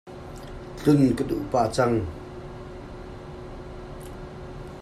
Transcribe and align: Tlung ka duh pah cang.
Tlung 0.77 1.05
ka 1.17 1.23
duh 1.29 1.43
pah 1.51 1.67
cang. 1.75 1.95